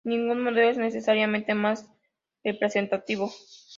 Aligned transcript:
Ningún 0.03 0.41
modelo 0.43 0.67
es 0.67 0.77
necesariamente 0.79 1.53
"más 1.53 1.87
representativo". 2.43 3.29